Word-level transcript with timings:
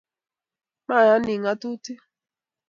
Mayanik 0.87 1.39
ngatutik 1.41 1.99